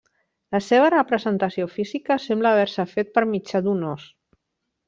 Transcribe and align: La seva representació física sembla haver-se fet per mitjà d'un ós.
La 0.55 0.61
seva 0.67 0.87
representació 0.93 1.69
física 1.75 2.19
sembla 2.25 2.55
haver-se 2.57 2.89
fet 2.97 3.15
per 3.19 3.27
mitjà 3.35 3.63
d'un 3.69 3.89
ós. 3.95 4.09